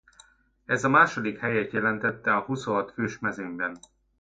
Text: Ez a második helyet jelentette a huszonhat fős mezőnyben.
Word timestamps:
Ez 0.65 0.83
a 0.83 0.89
második 0.89 1.39
helyet 1.39 1.71
jelentette 1.71 2.35
a 2.35 2.41
huszonhat 2.41 2.91
fős 2.91 3.19
mezőnyben. 3.19 3.77